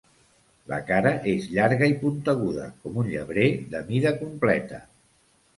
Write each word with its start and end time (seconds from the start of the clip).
La 0.71 0.79
cara 0.87 1.11
és 1.33 1.45
llarga 1.57 1.91
i 1.93 1.93
punteguda, 2.05 2.65
com 2.87 2.97
un 3.03 3.13
llebrer 3.13 3.47
de 3.75 3.83
mida 3.93 4.19
completa. 4.23 4.85